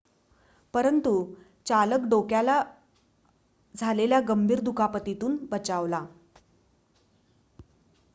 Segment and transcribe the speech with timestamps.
[0.73, 1.11] परंतु
[1.65, 2.55] चालक डोक्याला
[3.75, 6.03] झालेल्या गंभीर दुखापतीतून बचावला